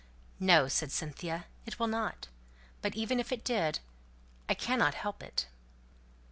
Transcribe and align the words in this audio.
"No!" 0.39 0.67
said 0.67 0.91
Cynthia, 0.91 1.45
"it 1.67 1.77
will 1.77 1.85
not. 1.85 2.27
But 2.81 2.95
even 2.95 3.19
if 3.19 3.31
it 3.31 3.43
did 3.43 3.77
I 4.49 4.55
cannot 4.55 4.95
help 4.95 5.21
it." 5.21 5.45